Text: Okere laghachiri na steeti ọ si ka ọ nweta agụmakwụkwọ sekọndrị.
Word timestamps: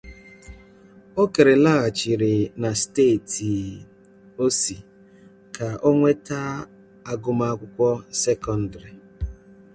Okere 1.21 1.53
laghachiri 1.63 2.35
na 2.61 2.71
steeti 2.81 3.53
ọ 4.43 4.45
si 4.59 4.77
ka 5.55 5.67
ọ 5.87 5.89
nweta 5.97 6.39
agụmakwụkwọ 7.11 7.89
sekọndrị. 8.21 8.91